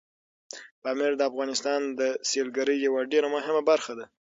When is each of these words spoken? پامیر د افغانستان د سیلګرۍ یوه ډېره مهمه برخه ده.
پامیر 0.81 1.11
د 1.17 1.21
افغانستان 1.29 1.81
د 1.99 2.01
سیلګرۍ 2.29 2.77
یوه 2.87 3.01
ډېره 3.11 3.27
مهمه 3.35 3.61
برخه 3.69 3.93
ده. 3.99 4.05